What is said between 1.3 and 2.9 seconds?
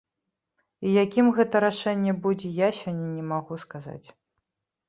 гэтае рашэнне будзе, я